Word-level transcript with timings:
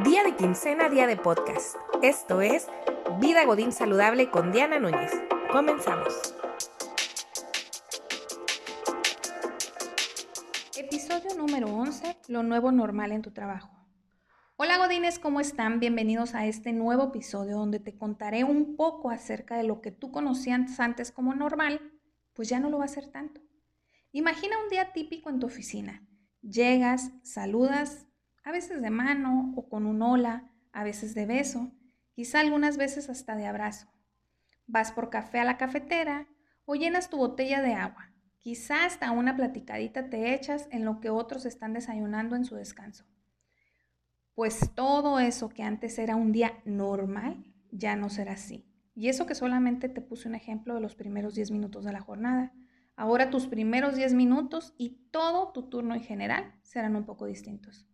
Día 0.00 0.24
de 0.24 0.34
quincena, 0.34 0.88
día 0.88 1.06
de 1.06 1.18
podcast. 1.18 1.76
Esto 2.00 2.40
es 2.40 2.66
Vida 3.20 3.44
Godín 3.44 3.72
Saludable 3.72 4.30
con 4.30 4.50
Diana 4.50 4.78
Núñez. 4.78 5.12
Comenzamos. 5.52 6.34
Episodio 10.74 11.34
número 11.36 11.66
11, 11.66 12.16
lo 12.28 12.42
nuevo 12.42 12.72
normal 12.72 13.12
en 13.12 13.20
tu 13.20 13.32
trabajo. 13.32 13.70
Hola 14.56 14.78
Godines, 14.78 15.18
¿cómo 15.18 15.40
están? 15.40 15.78
Bienvenidos 15.78 16.34
a 16.34 16.46
este 16.46 16.72
nuevo 16.72 17.08
episodio 17.08 17.58
donde 17.58 17.78
te 17.78 17.98
contaré 17.98 18.44
un 18.44 18.76
poco 18.76 19.10
acerca 19.10 19.58
de 19.58 19.64
lo 19.64 19.82
que 19.82 19.92
tú 19.92 20.10
conocías 20.10 20.80
antes 20.80 21.12
como 21.12 21.34
normal, 21.34 21.92
pues 22.32 22.48
ya 22.48 22.60
no 22.60 22.70
lo 22.70 22.78
va 22.78 22.86
a 22.86 22.88
ser 22.88 23.08
tanto. 23.08 23.42
Imagina 24.10 24.56
un 24.62 24.70
día 24.70 24.94
típico 24.94 25.28
en 25.28 25.38
tu 25.38 25.48
oficina. 25.48 26.02
Llegas, 26.40 27.12
saludas, 27.22 28.06
a 28.44 28.52
veces 28.52 28.82
de 28.82 28.90
mano 28.90 29.52
o 29.56 29.68
con 29.68 29.86
un 29.86 30.02
hola, 30.02 30.50
a 30.72 30.84
veces 30.84 31.14
de 31.14 31.26
beso, 31.26 31.72
quizá 32.12 32.40
algunas 32.40 32.76
veces 32.76 33.08
hasta 33.08 33.36
de 33.36 33.46
abrazo. 33.46 33.88
Vas 34.66 34.92
por 34.92 35.10
café 35.10 35.38
a 35.38 35.44
la 35.44 35.58
cafetera 35.58 36.28
o 36.64 36.74
llenas 36.74 37.10
tu 37.10 37.18
botella 37.18 37.62
de 37.62 37.74
agua. 37.74 38.10
Quizá 38.38 38.84
hasta 38.84 39.10
una 39.12 39.36
platicadita 39.36 40.10
te 40.10 40.34
echas 40.34 40.68
en 40.70 40.84
lo 40.84 41.00
que 41.00 41.10
otros 41.10 41.46
están 41.46 41.72
desayunando 41.72 42.34
en 42.34 42.44
su 42.44 42.56
descanso. 42.56 43.04
Pues 44.34 44.74
todo 44.74 45.20
eso 45.20 45.48
que 45.48 45.62
antes 45.62 45.98
era 45.98 46.16
un 46.16 46.32
día 46.32 46.60
normal 46.64 47.44
ya 47.70 47.96
no 47.96 48.08
será 48.08 48.32
así. 48.32 48.66
Y 48.94 49.08
eso 49.08 49.26
que 49.26 49.34
solamente 49.34 49.88
te 49.88 50.00
puse 50.00 50.28
un 50.28 50.34
ejemplo 50.34 50.74
de 50.74 50.80
los 50.80 50.94
primeros 50.94 51.34
10 51.34 51.50
minutos 51.50 51.84
de 51.84 51.92
la 51.92 52.00
jornada. 52.00 52.52
Ahora 52.96 53.30
tus 53.30 53.46
primeros 53.46 53.94
10 53.96 54.14
minutos 54.14 54.74
y 54.76 55.08
todo 55.10 55.52
tu 55.52 55.68
turno 55.68 55.94
en 55.94 56.02
general 56.02 56.54
serán 56.62 56.96
un 56.96 57.04
poco 57.04 57.26
distintos. 57.26 57.86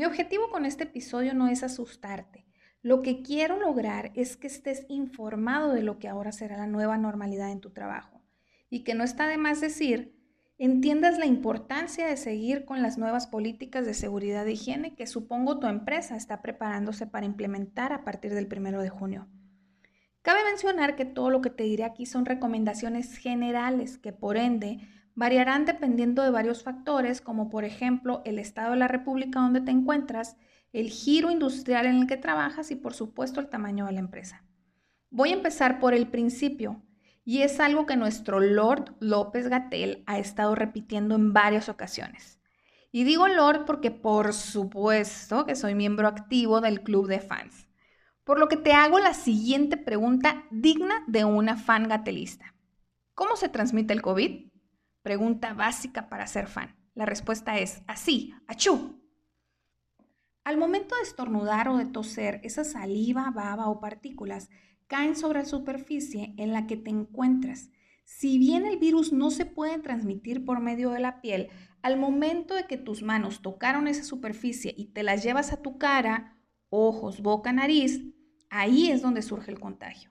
Mi 0.00 0.06
objetivo 0.06 0.48
con 0.48 0.64
este 0.64 0.84
episodio 0.84 1.34
no 1.34 1.48
es 1.48 1.62
asustarte. 1.62 2.46
Lo 2.80 3.02
que 3.02 3.20
quiero 3.20 3.60
lograr 3.60 4.12
es 4.14 4.38
que 4.38 4.46
estés 4.46 4.86
informado 4.88 5.74
de 5.74 5.82
lo 5.82 5.98
que 5.98 6.08
ahora 6.08 6.32
será 6.32 6.56
la 6.56 6.66
nueva 6.66 6.96
normalidad 6.96 7.52
en 7.52 7.60
tu 7.60 7.68
trabajo 7.68 8.22
y 8.70 8.82
que 8.82 8.94
no 8.94 9.04
está 9.04 9.28
de 9.28 9.36
más 9.36 9.60
decir, 9.60 10.16
entiendas 10.56 11.18
la 11.18 11.26
importancia 11.26 12.06
de 12.06 12.16
seguir 12.16 12.64
con 12.64 12.80
las 12.80 12.96
nuevas 12.96 13.26
políticas 13.26 13.84
de 13.84 13.92
seguridad 13.92 14.48
e 14.48 14.52
higiene 14.52 14.94
que 14.94 15.06
supongo 15.06 15.58
tu 15.58 15.66
empresa 15.66 16.16
está 16.16 16.40
preparándose 16.40 17.06
para 17.06 17.26
implementar 17.26 17.92
a 17.92 18.02
partir 18.02 18.32
del 18.32 18.46
primero 18.48 18.80
de 18.80 18.88
junio. 18.88 19.28
Cabe 20.22 20.40
mencionar 20.44 20.96
que 20.96 21.04
todo 21.04 21.28
lo 21.28 21.42
que 21.42 21.50
te 21.50 21.64
diré 21.64 21.84
aquí 21.84 22.06
son 22.06 22.24
recomendaciones 22.24 23.18
generales 23.18 23.98
que 23.98 24.14
por 24.14 24.38
ende 24.38 24.80
variarán 25.14 25.64
dependiendo 25.64 26.22
de 26.22 26.30
varios 26.30 26.62
factores, 26.62 27.20
como 27.20 27.50
por 27.50 27.64
ejemplo 27.64 28.22
el 28.24 28.38
estado 28.38 28.72
de 28.72 28.76
la 28.76 28.88
república 28.88 29.40
donde 29.40 29.60
te 29.60 29.70
encuentras, 29.70 30.36
el 30.72 30.88
giro 30.88 31.30
industrial 31.30 31.86
en 31.86 31.96
el 31.96 32.06
que 32.06 32.16
trabajas 32.16 32.70
y 32.70 32.76
por 32.76 32.94
supuesto 32.94 33.40
el 33.40 33.48
tamaño 33.48 33.86
de 33.86 33.92
la 33.92 34.00
empresa. 34.00 34.44
Voy 35.10 35.30
a 35.30 35.34
empezar 35.34 35.80
por 35.80 35.94
el 35.94 36.08
principio, 36.08 36.82
y 37.24 37.42
es 37.42 37.60
algo 37.60 37.86
que 37.86 37.96
nuestro 37.96 38.40
Lord 38.40 38.96
López 38.98 39.48
Gatel 39.48 40.02
ha 40.06 40.18
estado 40.18 40.54
repitiendo 40.54 41.14
en 41.14 41.32
varias 41.32 41.68
ocasiones. 41.68 42.40
Y 42.92 43.04
digo 43.04 43.28
Lord 43.28 43.66
porque 43.66 43.90
por 43.90 44.32
supuesto 44.32 45.46
que 45.46 45.54
soy 45.54 45.74
miembro 45.74 46.08
activo 46.08 46.60
del 46.60 46.82
club 46.82 47.06
de 47.06 47.20
fans. 47.20 47.68
Por 48.24 48.38
lo 48.38 48.48
que 48.48 48.56
te 48.56 48.72
hago 48.72 48.98
la 48.98 49.14
siguiente 49.14 49.76
pregunta 49.76 50.44
digna 50.50 51.04
de 51.06 51.24
una 51.24 51.56
fan 51.56 51.88
gatelista. 51.88 52.54
¿Cómo 53.14 53.36
se 53.36 53.48
transmite 53.48 53.92
el 53.92 54.02
COVID? 54.02 54.49
Pregunta 55.02 55.54
básica 55.54 56.08
para 56.08 56.26
ser 56.26 56.46
fan. 56.46 56.76
La 56.94 57.06
respuesta 57.06 57.58
es 57.58 57.82
así, 57.86 58.34
achú. 58.46 59.00
Al 60.44 60.56
momento 60.56 60.96
de 60.96 61.02
estornudar 61.02 61.68
o 61.68 61.76
de 61.76 61.86
toser, 61.86 62.40
esa 62.42 62.64
saliva, 62.64 63.30
baba 63.30 63.68
o 63.68 63.80
partículas 63.80 64.50
caen 64.86 65.14
sobre 65.14 65.40
la 65.40 65.44
superficie 65.46 66.34
en 66.36 66.52
la 66.52 66.66
que 66.66 66.76
te 66.76 66.90
encuentras. 66.90 67.70
Si 68.04 68.38
bien 68.38 68.66
el 68.66 68.76
virus 68.78 69.12
no 69.12 69.30
se 69.30 69.46
puede 69.46 69.78
transmitir 69.78 70.44
por 70.44 70.60
medio 70.60 70.90
de 70.90 71.00
la 71.00 71.20
piel, 71.20 71.48
al 71.80 71.96
momento 71.96 72.54
de 72.54 72.64
que 72.64 72.76
tus 72.76 73.02
manos 73.02 73.40
tocaron 73.40 73.86
esa 73.86 74.02
superficie 74.02 74.74
y 74.76 74.86
te 74.86 75.02
las 75.02 75.22
llevas 75.22 75.52
a 75.52 75.62
tu 75.62 75.78
cara, 75.78 76.36
ojos, 76.68 77.22
boca, 77.22 77.52
nariz, 77.52 78.02
ahí 78.50 78.90
es 78.90 79.00
donde 79.00 79.22
surge 79.22 79.52
el 79.52 79.60
contagio. 79.60 80.10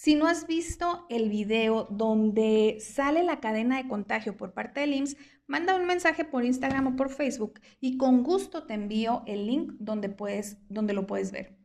Si 0.00 0.14
no 0.14 0.28
has 0.28 0.46
visto 0.46 1.06
el 1.10 1.28
video 1.28 1.88
donde 1.90 2.78
sale 2.78 3.24
la 3.24 3.40
cadena 3.40 3.78
de 3.78 3.88
contagio 3.88 4.36
por 4.36 4.54
parte 4.54 4.78
del 4.78 4.94
IMSS, 4.94 5.16
manda 5.48 5.74
un 5.74 5.86
mensaje 5.86 6.24
por 6.24 6.44
Instagram 6.44 6.86
o 6.86 6.94
por 6.94 7.10
Facebook 7.10 7.58
y 7.80 7.96
con 7.96 8.22
gusto 8.22 8.62
te 8.62 8.74
envío 8.74 9.24
el 9.26 9.48
link 9.48 9.72
donde, 9.80 10.08
puedes, 10.08 10.58
donde 10.68 10.92
lo 10.92 11.08
puedes 11.08 11.32
ver. 11.32 11.58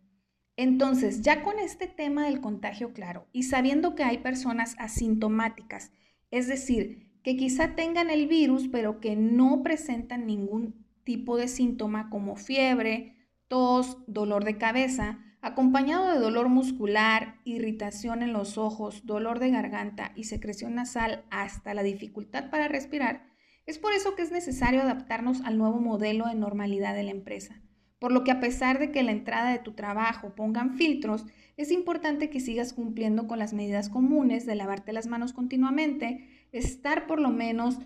Entonces, 0.58 1.22
ya 1.22 1.44
con 1.44 1.60
este 1.60 1.86
tema 1.86 2.26
del 2.26 2.42
contagio 2.42 2.92
claro 2.92 3.28
y 3.34 3.44
sabiendo 3.44 3.94
que 3.94 4.02
hay 4.02 4.18
personas 4.18 4.76
asintomáticas, 4.80 5.92
es 6.32 6.48
decir, 6.48 7.12
que 7.22 7.38
quizá 7.38 7.76
tengan 7.76 8.10
el 8.10 8.28
virus 8.28 8.68
pero 8.68 9.00
que 9.00 9.16
no 9.16 9.62
presentan 9.62 10.26
ningún 10.26 10.88
tipo 11.04 11.38
de 11.38 11.48
síntoma 11.48 12.10
como 12.10 12.36
fiebre, 12.36 13.16
tos, 13.48 14.00
dolor 14.08 14.44
de 14.44 14.58
cabeza, 14.58 15.20
acompañado 15.44 16.08
de 16.08 16.20
dolor 16.20 16.48
muscular, 16.48 17.36
irritación 17.44 18.24
en 18.24 18.32
los 18.32 18.58
ojos, 18.58 19.06
dolor 19.06 19.40
de 19.40 19.52
garganta 19.52 20.14
y 20.16 20.24
secreción 20.24 20.74
nasal 20.74 21.26
hasta 21.30 21.74
la 21.74 21.84
dificultad 21.84 22.50
para 22.50 22.70
respirar, 22.70 23.28
es 23.66 23.78
por 23.78 23.92
eso 23.92 24.16
que 24.16 24.22
es 24.22 24.32
necesario 24.32 24.82
adaptarnos 24.82 25.42
al 25.42 25.58
nuevo 25.58 25.82
modelo 25.82 26.28
de 26.28 26.36
normalidad 26.36 26.96
de 26.96 27.04
la 27.04 27.12
empresa. 27.12 27.62
Por 28.00 28.14
lo 28.14 28.24
que 28.24 28.32
a 28.32 28.40
pesar 28.40 28.80
de 28.80 28.92
que 28.92 29.04
la 29.04 29.12
entrada 29.12 29.52
de 29.52 29.60
tu 29.60 29.74
trabajo 29.74 30.34
pongan 30.34 30.76
filtros, 30.76 31.26
es 31.58 31.72
importante 31.72 32.30
que 32.30 32.40
sigas 32.40 32.72
cumpliendo 32.72 33.28
con 33.28 33.38
las 33.38 33.54
medidas 33.54 33.90
comunes 33.90 34.46
de 34.46 34.56
lavarte 34.56 34.94
las 34.94 35.08
manos 35.08 35.34
continuamente, 35.34 36.48
estar 36.54 37.06
por 37.06 37.20
lo 37.20 37.30
menos 37.30 37.80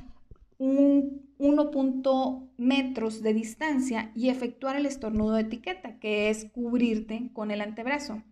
un 0.58 1.34
1. 1.38 2.52
metros 2.58 3.22
de 3.22 3.34
distancia 3.34 4.12
y 4.16 4.30
efectuar 4.30 4.76
el 4.76 4.86
estornudo 4.86 5.36
de 5.36 5.42
etiqueta, 5.42 6.00
que 6.00 6.30
es 6.30 6.46
cubrirte 6.46 7.30
con 7.34 7.52
el 7.52 7.62
antebrazo. 7.62 8.24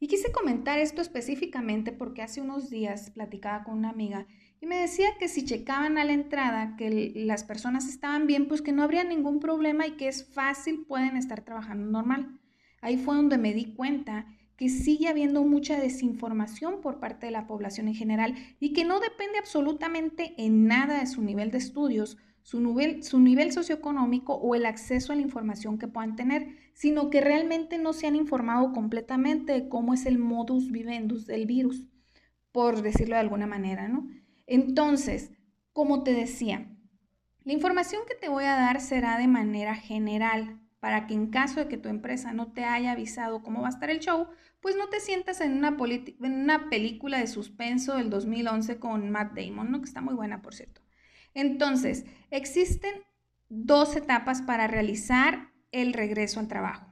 Y 0.00 0.06
quise 0.06 0.30
comentar 0.30 0.78
esto 0.78 1.02
específicamente 1.02 1.92
porque 1.92 2.22
hace 2.22 2.40
unos 2.40 2.70
días 2.70 3.10
platicaba 3.10 3.64
con 3.64 3.78
una 3.78 3.90
amiga 3.90 4.26
y 4.60 4.66
me 4.66 4.76
decía 4.76 5.08
que 5.18 5.28
si 5.28 5.44
checaban 5.44 5.98
a 5.98 6.04
la 6.04 6.12
entrada 6.12 6.76
que 6.76 7.12
las 7.14 7.44
personas 7.44 7.88
estaban 7.88 8.26
bien, 8.26 8.48
pues 8.48 8.62
que 8.62 8.72
no 8.72 8.82
habría 8.82 9.04
ningún 9.04 9.40
problema 9.40 9.86
y 9.86 9.92
que 9.92 10.08
es 10.08 10.32
fácil, 10.32 10.84
pueden 10.86 11.16
estar 11.16 11.42
trabajando 11.44 11.90
normal. 11.90 12.40
Ahí 12.80 12.96
fue 12.96 13.16
donde 13.16 13.38
me 13.38 13.52
di 13.52 13.74
cuenta 13.74 14.26
que 14.58 14.68
sigue 14.68 15.06
habiendo 15.06 15.44
mucha 15.44 15.80
desinformación 15.80 16.80
por 16.80 16.98
parte 16.98 17.26
de 17.26 17.32
la 17.32 17.46
población 17.46 17.86
en 17.86 17.94
general 17.94 18.34
y 18.58 18.72
que 18.72 18.84
no 18.84 18.98
depende 18.98 19.38
absolutamente 19.38 20.34
en 20.36 20.66
nada 20.66 20.98
de 20.98 21.06
su 21.06 21.22
nivel 21.22 21.52
de 21.52 21.58
estudios, 21.58 22.18
su 22.42 22.60
nivel, 22.60 23.04
su 23.04 23.20
nivel 23.20 23.52
socioeconómico 23.52 24.34
o 24.34 24.56
el 24.56 24.66
acceso 24.66 25.12
a 25.12 25.16
la 25.16 25.22
información 25.22 25.78
que 25.78 25.86
puedan 25.86 26.16
tener, 26.16 26.56
sino 26.74 27.08
que 27.08 27.20
realmente 27.20 27.78
no 27.78 27.92
se 27.92 28.08
han 28.08 28.16
informado 28.16 28.72
completamente 28.72 29.52
de 29.52 29.68
cómo 29.68 29.94
es 29.94 30.06
el 30.06 30.18
modus 30.18 30.72
vivendus 30.72 31.26
del 31.26 31.46
virus, 31.46 31.86
por 32.50 32.82
decirlo 32.82 33.14
de 33.14 33.20
alguna 33.20 33.46
manera, 33.46 33.86
¿no? 33.86 34.08
Entonces, 34.48 35.30
como 35.72 36.02
te 36.02 36.14
decía, 36.14 36.68
la 37.44 37.52
información 37.52 38.02
que 38.08 38.16
te 38.16 38.28
voy 38.28 38.44
a 38.44 38.56
dar 38.56 38.80
será 38.80 39.18
de 39.18 39.28
manera 39.28 39.76
general, 39.76 40.58
para 40.80 41.06
que 41.06 41.14
en 41.14 41.28
caso 41.28 41.60
de 41.60 41.68
que 41.68 41.76
tu 41.76 41.88
empresa 41.88 42.32
no 42.32 42.52
te 42.52 42.64
haya 42.64 42.92
avisado 42.92 43.42
cómo 43.42 43.62
va 43.62 43.68
a 43.68 43.70
estar 43.70 43.90
el 43.90 44.00
show, 44.00 44.28
pues 44.60 44.76
no 44.76 44.88
te 44.88 45.00
sientas 45.00 45.40
en 45.40 45.56
una, 45.56 45.76
película 46.70 47.18
de 47.18 47.26
suspenso 47.26 47.96
del 47.96 48.10
2011 48.10 48.78
con 48.78 49.10
Matt 49.10 49.34
Damon, 49.34 49.70
¿no? 49.70 49.80
que 49.80 49.86
está 49.86 50.00
muy 50.00 50.14
buena, 50.14 50.42
por 50.42 50.54
cierto. 50.54 50.80
Entonces, 51.34 52.04
existen 52.30 52.94
dos 53.48 53.96
etapas 53.96 54.42
para 54.42 54.66
realizar 54.66 55.52
el 55.72 55.92
regreso 55.92 56.40
al 56.40 56.48
trabajo. 56.48 56.88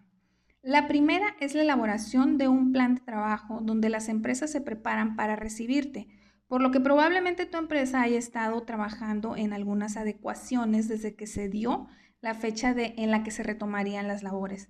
La 0.62 0.88
primera 0.88 1.36
es 1.40 1.54
la 1.54 1.62
elaboración 1.62 2.38
de 2.38 2.48
un 2.48 2.72
plan 2.72 2.96
de 2.96 3.00
trabajo 3.00 3.60
donde 3.62 3.88
las 3.88 4.08
empresas 4.08 4.50
se 4.50 4.60
preparan 4.60 5.14
para 5.14 5.36
recibirte, 5.36 6.08
por 6.48 6.60
lo 6.60 6.70
que 6.70 6.80
probablemente 6.80 7.46
tu 7.46 7.58
empresa 7.58 8.02
haya 8.02 8.18
estado 8.18 8.62
trabajando 8.62 9.36
en 9.36 9.52
algunas 9.52 9.96
adecuaciones 9.96 10.88
desde 10.88 11.14
que 11.14 11.26
se 11.26 11.48
dio 11.48 11.88
la 12.20 12.34
fecha 12.34 12.74
de, 12.74 12.94
en 12.96 13.10
la 13.10 13.22
que 13.22 13.30
se 13.30 13.42
retomarían 13.42 14.08
las 14.08 14.22
labores. 14.22 14.68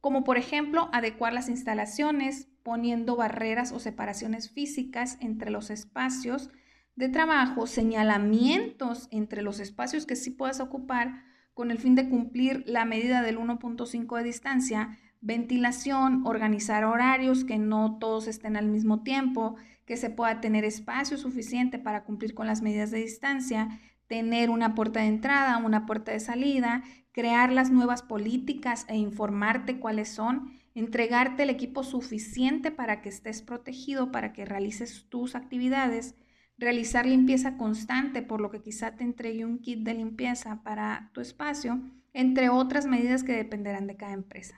Como 0.00 0.24
por 0.24 0.38
ejemplo, 0.38 0.88
adecuar 0.92 1.32
las 1.32 1.48
instalaciones, 1.48 2.48
poniendo 2.62 3.16
barreras 3.16 3.72
o 3.72 3.78
separaciones 3.78 4.50
físicas 4.50 5.18
entre 5.20 5.50
los 5.50 5.70
espacios 5.70 6.50
de 6.96 7.08
trabajo, 7.08 7.66
señalamientos 7.66 9.08
entre 9.10 9.42
los 9.42 9.60
espacios 9.60 10.06
que 10.06 10.16
sí 10.16 10.30
puedas 10.30 10.60
ocupar 10.60 11.22
con 11.54 11.70
el 11.70 11.78
fin 11.78 11.94
de 11.94 12.08
cumplir 12.08 12.64
la 12.66 12.84
medida 12.84 13.22
del 13.22 13.38
1.5 13.38 14.16
de 14.16 14.24
distancia, 14.24 14.98
ventilación, 15.20 16.26
organizar 16.26 16.84
horarios, 16.84 17.44
que 17.44 17.58
no 17.58 17.98
todos 17.98 18.26
estén 18.26 18.56
al 18.56 18.68
mismo 18.68 19.02
tiempo, 19.02 19.56
que 19.84 19.96
se 19.96 20.08
pueda 20.08 20.40
tener 20.40 20.64
espacio 20.64 21.18
suficiente 21.18 21.78
para 21.78 22.04
cumplir 22.04 22.34
con 22.34 22.46
las 22.46 22.62
medidas 22.62 22.90
de 22.90 22.98
distancia, 22.98 23.80
tener 24.10 24.50
una 24.50 24.74
puerta 24.74 24.98
de 25.00 25.06
entrada, 25.06 25.56
una 25.58 25.86
puerta 25.86 26.10
de 26.10 26.18
salida, 26.18 26.82
crear 27.12 27.52
las 27.52 27.70
nuevas 27.70 28.02
políticas 28.02 28.84
e 28.88 28.96
informarte 28.96 29.78
cuáles 29.78 30.08
son, 30.08 30.58
entregarte 30.74 31.44
el 31.44 31.50
equipo 31.50 31.84
suficiente 31.84 32.72
para 32.72 33.02
que 33.02 33.08
estés 33.08 33.40
protegido, 33.40 34.10
para 34.10 34.32
que 34.32 34.44
realices 34.44 35.06
tus 35.08 35.36
actividades, 35.36 36.16
realizar 36.58 37.06
limpieza 37.06 37.56
constante, 37.56 38.20
por 38.20 38.40
lo 38.40 38.50
que 38.50 38.60
quizá 38.60 38.96
te 38.96 39.04
entregue 39.04 39.44
un 39.44 39.60
kit 39.60 39.84
de 39.84 39.94
limpieza 39.94 40.60
para 40.64 41.12
tu 41.14 41.20
espacio, 41.20 41.80
entre 42.12 42.48
otras 42.48 42.86
medidas 42.86 43.22
que 43.22 43.34
dependerán 43.34 43.86
de 43.86 43.96
cada 43.96 44.14
empresa. 44.14 44.56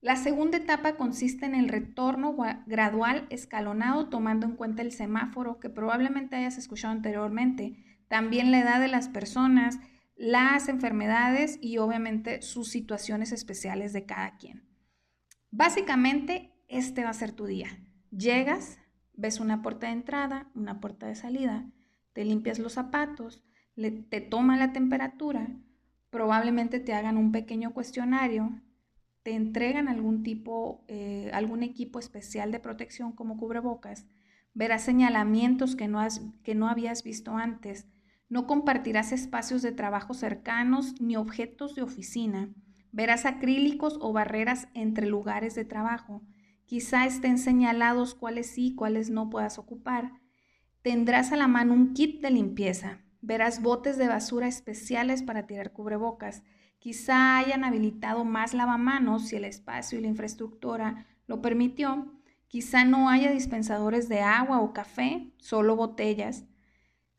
La 0.00 0.16
segunda 0.16 0.56
etapa 0.56 0.96
consiste 0.96 1.46
en 1.46 1.54
el 1.54 1.68
retorno 1.68 2.36
gradual 2.66 3.28
escalonado 3.30 4.08
tomando 4.08 4.46
en 4.46 4.56
cuenta 4.56 4.82
el 4.82 4.90
semáforo 4.90 5.60
que 5.60 5.70
probablemente 5.70 6.34
hayas 6.34 6.58
escuchado 6.58 6.92
anteriormente, 6.92 7.76
también 8.10 8.50
la 8.50 8.58
edad 8.58 8.80
de 8.80 8.88
las 8.88 9.08
personas, 9.08 9.78
las 10.16 10.68
enfermedades 10.68 11.60
y 11.62 11.78
obviamente 11.78 12.42
sus 12.42 12.68
situaciones 12.68 13.30
especiales 13.30 13.92
de 13.92 14.04
cada 14.04 14.36
quien. 14.36 14.68
Básicamente, 15.52 16.52
este 16.66 17.04
va 17.04 17.10
a 17.10 17.14
ser 17.14 17.30
tu 17.30 17.46
día. 17.46 17.68
Llegas, 18.10 18.80
ves 19.14 19.38
una 19.38 19.62
puerta 19.62 19.86
de 19.86 19.92
entrada, 19.92 20.50
una 20.56 20.80
puerta 20.80 21.06
de 21.06 21.14
salida, 21.14 21.70
te 22.12 22.24
limpias 22.24 22.58
los 22.58 22.72
zapatos, 22.72 23.44
te 23.76 24.20
toman 24.20 24.58
la 24.58 24.72
temperatura, 24.72 25.46
probablemente 26.10 26.80
te 26.80 26.94
hagan 26.94 27.16
un 27.16 27.30
pequeño 27.30 27.72
cuestionario, 27.72 28.60
te 29.22 29.34
entregan 29.34 29.86
algún 29.86 30.24
tipo, 30.24 30.84
eh, 30.88 31.30
algún 31.32 31.62
equipo 31.62 32.00
especial 32.00 32.50
de 32.50 32.58
protección 32.58 33.12
como 33.12 33.36
cubrebocas, 33.36 34.04
verás 34.52 34.82
señalamientos 34.82 35.76
que 35.76 35.86
no, 35.86 36.00
has, 36.00 36.22
que 36.42 36.56
no 36.56 36.68
habías 36.68 37.04
visto 37.04 37.36
antes, 37.36 37.86
no 38.30 38.46
compartirás 38.46 39.12
espacios 39.12 39.60
de 39.60 39.72
trabajo 39.72 40.14
cercanos 40.14 40.98
ni 40.98 41.16
objetos 41.16 41.74
de 41.74 41.82
oficina, 41.82 42.48
verás 42.90 43.26
acrílicos 43.26 43.98
o 44.00 44.14
barreras 44.14 44.68
entre 44.72 45.06
lugares 45.06 45.54
de 45.54 45.66
trabajo, 45.66 46.22
quizá 46.64 47.04
estén 47.04 47.36
señalados 47.36 48.14
cuáles 48.14 48.46
sí, 48.46 48.74
cuáles 48.74 49.10
no 49.10 49.28
puedas 49.28 49.58
ocupar, 49.58 50.12
tendrás 50.80 51.32
a 51.32 51.36
la 51.36 51.48
mano 51.48 51.74
un 51.74 51.92
kit 51.92 52.22
de 52.22 52.30
limpieza, 52.30 53.02
verás 53.20 53.60
botes 53.60 53.98
de 53.98 54.08
basura 54.08 54.48
especiales 54.48 55.22
para 55.22 55.46
tirar 55.46 55.72
cubrebocas, 55.72 56.42
Quizá 56.80 57.36
hayan 57.36 57.62
habilitado 57.64 58.24
más 58.24 58.54
lavamanos 58.54 59.28
si 59.28 59.36
el 59.36 59.44
espacio 59.44 59.98
y 59.98 60.02
la 60.02 60.08
infraestructura 60.08 61.06
lo 61.26 61.42
permitió. 61.42 62.10
Quizá 62.48 62.86
no 62.86 63.10
haya 63.10 63.30
dispensadores 63.30 64.08
de 64.08 64.20
agua 64.20 64.62
o 64.62 64.72
café, 64.72 65.30
solo 65.36 65.76
botellas. 65.76 66.46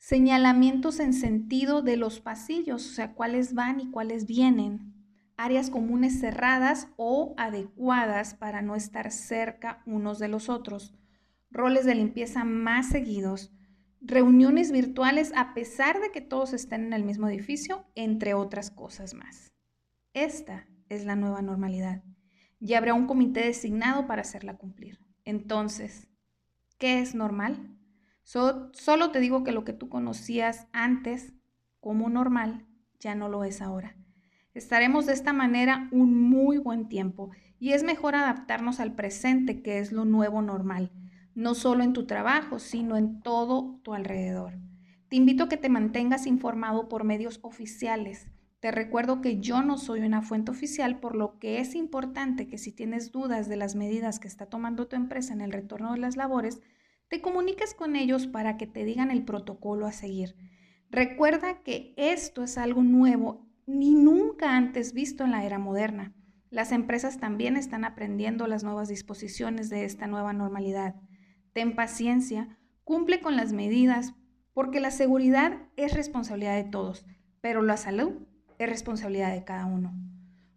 Señalamientos 0.01 0.99
en 0.99 1.13
sentido 1.13 1.83
de 1.83 1.95
los 1.95 2.21
pasillos, 2.21 2.87
o 2.87 2.91
sea, 2.91 3.13
cuáles 3.13 3.53
van 3.53 3.79
y 3.79 3.91
cuáles 3.91 4.25
vienen. 4.25 4.95
Áreas 5.37 5.69
comunes 5.69 6.19
cerradas 6.19 6.87
o 6.97 7.35
adecuadas 7.37 8.33
para 8.33 8.63
no 8.63 8.75
estar 8.75 9.11
cerca 9.11 9.83
unos 9.85 10.17
de 10.17 10.27
los 10.27 10.49
otros. 10.49 10.95
Roles 11.51 11.85
de 11.85 11.93
limpieza 11.93 12.43
más 12.43 12.89
seguidos. 12.89 13.53
Reuniones 14.01 14.71
virtuales 14.71 15.33
a 15.35 15.53
pesar 15.53 16.01
de 16.01 16.11
que 16.11 16.21
todos 16.21 16.53
estén 16.53 16.85
en 16.85 16.93
el 16.93 17.03
mismo 17.03 17.27
edificio, 17.27 17.85
entre 17.93 18.33
otras 18.33 18.71
cosas 18.71 19.13
más. 19.13 19.51
Esta 20.15 20.65
es 20.89 21.05
la 21.05 21.15
nueva 21.15 21.43
normalidad 21.43 22.03
y 22.59 22.73
habrá 22.73 22.95
un 22.95 23.05
comité 23.05 23.41
designado 23.41 24.07
para 24.07 24.23
hacerla 24.23 24.57
cumplir. 24.57 24.99
Entonces, 25.25 26.07
¿qué 26.79 27.01
es 27.01 27.13
normal? 27.13 27.77
Solo 28.31 29.11
te 29.11 29.19
digo 29.19 29.43
que 29.43 29.51
lo 29.51 29.63
que 29.63 29.73
tú 29.73 29.89
conocías 29.89 30.67
antes 30.71 31.33
como 31.79 32.09
normal 32.09 32.65
ya 32.99 33.15
no 33.15 33.29
lo 33.29 33.43
es 33.43 33.61
ahora. 33.61 33.95
Estaremos 34.53 35.05
de 35.05 35.13
esta 35.13 35.33
manera 35.33 35.87
un 35.91 36.29
muy 36.29 36.57
buen 36.57 36.89
tiempo 36.89 37.31
y 37.59 37.73
es 37.73 37.83
mejor 37.83 38.15
adaptarnos 38.15 38.79
al 38.79 38.95
presente, 38.95 39.61
que 39.61 39.79
es 39.79 39.91
lo 39.91 40.05
nuevo 40.05 40.41
normal, 40.41 40.91
no 41.35 41.55
solo 41.55 41.83
en 41.83 41.93
tu 41.93 42.05
trabajo, 42.05 42.59
sino 42.59 42.97
en 42.97 43.21
todo 43.21 43.79
tu 43.83 43.93
alrededor. 43.93 44.53
Te 45.09 45.15
invito 45.15 45.45
a 45.45 45.49
que 45.49 45.57
te 45.57 45.69
mantengas 45.69 46.27
informado 46.27 46.89
por 46.89 47.03
medios 47.03 47.39
oficiales 47.43 48.27
te 48.61 48.69
recuerdo 48.69 49.21
que 49.21 49.39
yo 49.39 49.63
no 49.63 49.79
soy 49.79 50.01
una 50.01 50.21
fuente 50.21 50.51
oficial, 50.51 50.99
por 50.99 51.15
lo 51.15 51.39
que 51.39 51.59
es 51.59 51.73
importante 51.73 52.47
que 52.47 52.59
si 52.59 52.71
tienes 52.71 53.11
dudas 53.11 53.49
de 53.49 53.55
las 53.55 53.75
medidas 53.75 54.19
que 54.19 54.27
está 54.27 54.45
tomando 54.45 54.87
tu 54.87 54.95
empresa 54.95 55.33
en 55.33 55.41
el 55.41 55.51
retorno 55.51 55.93
de 55.93 55.97
las 55.97 56.15
labores, 56.15 56.61
te 57.11 57.21
comuniques 57.21 57.73
con 57.73 57.97
ellos 57.97 58.25
para 58.25 58.55
que 58.55 58.67
te 58.67 58.85
digan 58.85 59.11
el 59.11 59.25
protocolo 59.25 59.85
a 59.85 59.91
seguir. 59.91 60.37
Recuerda 60.89 61.61
que 61.61 61.93
esto 61.97 62.41
es 62.41 62.57
algo 62.57 62.83
nuevo 62.83 63.49
ni 63.67 63.95
nunca 63.95 64.55
antes 64.55 64.93
visto 64.93 65.25
en 65.25 65.31
la 65.31 65.43
era 65.43 65.59
moderna. 65.59 66.15
Las 66.49 66.71
empresas 66.71 67.19
también 67.19 67.57
están 67.57 67.83
aprendiendo 67.83 68.47
las 68.47 68.63
nuevas 68.63 68.87
disposiciones 68.87 69.69
de 69.69 69.83
esta 69.83 70.07
nueva 70.07 70.31
normalidad. 70.31 70.95
Ten 71.51 71.75
paciencia, 71.75 72.57
cumple 72.85 73.19
con 73.19 73.35
las 73.35 73.51
medidas, 73.51 74.13
porque 74.53 74.79
la 74.79 74.91
seguridad 74.91 75.67
es 75.75 75.93
responsabilidad 75.93 76.55
de 76.55 76.69
todos, 76.69 77.05
pero 77.41 77.61
la 77.61 77.75
salud 77.75 78.25
es 78.57 78.69
responsabilidad 78.69 79.33
de 79.33 79.43
cada 79.43 79.65
uno. 79.65 79.93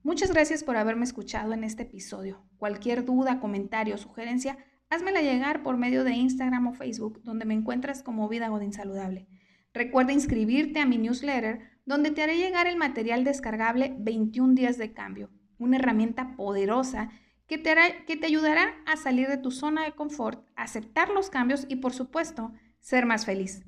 Muchas 0.05 0.31
gracias 0.31 0.63
por 0.63 0.77
haberme 0.77 1.05
escuchado 1.05 1.53
en 1.53 1.65
este 1.65 1.83
episodio. 1.83 2.45
Cualquier 2.59 3.05
duda, 3.05 3.41
comentario 3.41 3.97
o 3.97 3.99
sugerencia, 3.99 4.57
házmela 4.95 5.21
llegar 5.21 5.63
por 5.63 5.77
medio 5.77 6.05
de 6.05 6.13
Instagram 6.13 6.69
o 6.69 6.73
Facebook, 6.73 7.21
donde 7.23 7.45
me 7.45 7.55
encuentras 7.55 8.03
como 8.03 8.29
Vida 8.29 8.49
Godín 8.49 8.73
Saludable. 8.73 9.27
Recuerda 9.73 10.13
inscribirte 10.13 10.81
a 10.81 10.87
mi 10.87 10.99
newsletter, 10.99 11.61
donde 11.85 12.11
te 12.11 12.23
haré 12.23 12.39
llegar 12.39 12.67
el 12.67 12.77
material 12.77 13.25
descargable 13.25 13.95
21 13.99 14.55
días 14.55 14.79
de 14.79 14.93
cambio, 14.93 15.31
una 15.59 15.77
herramienta 15.77 16.37
poderosa 16.37 17.11
que 17.47 17.59
te, 17.59 17.75
que 18.07 18.17
te 18.17 18.27
ayudará 18.27 18.75
a 18.87 18.97
salir 18.97 19.29
de 19.29 19.37
tu 19.37 19.51
zona 19.51 19.85
de 19.85 19.93
confort, 19.93 20.47
aceptar 20.57 21.11
los 21.11 21.29
cambios 21.29 21.67
y, 21.69 21.77
por 21.77 21.93
supuesto, 21.93 22.53
ser 22.81 23.05
más 23.05 23.27
feliz. 23.27 23.65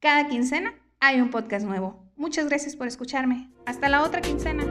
Cada 0.00 0.28
quincena 0.28 0.74
hay 0.98 1.20
un 1.20 1.30
podcast 1.30 1.64
nuevo. 1.64 2.10
Muchas 2.16 2.46
gracias 2.46 2.74
por 2.74 2.86
escucharme. 2.86 3.50
Hasta 3.66 3.88
la 3.88 4.02
otra 4.02 4.20
quincena. 4.20 4.64